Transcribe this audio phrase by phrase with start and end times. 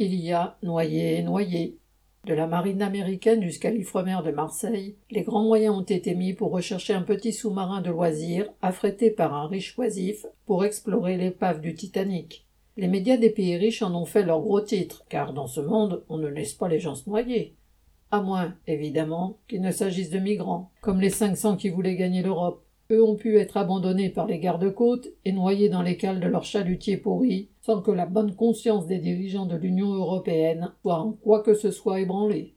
[0.00, 1.76] Il y a noyé et noyé.
[2.24, 6.52] De la marine américaine jusqu'à l'Ifremer de Marseille, les grands moyens ont été mis pour
[6.52, 11.74] rechercher un petit sous-marin de loisir, affrété par un riche oisif, pour explorer l'épave du
[11.74, 12.46] Titanic.
[12.76, 16.04] Les médias des pays riches en ont fait leur gros titre, car dans ce monde,
[16.08, 17.56] on ne laisse pas les gens se noyer.
[18.12, 22.62] À moins, évidemment, qu'il ne s'agisse de migrants, comme les 500 qui voulaient gagner l'Europe.
[22.90, 26.44] Eux ont pu être abandonnés par les gardes-côtes et noyés dans les cales de leurs
[26.44, 31.42] chalutiers pourris, sans que la bonne conscience des dirigeants de l'Union européenne soit en quoi
[31.42, 32.54] que ce soit ébranlée.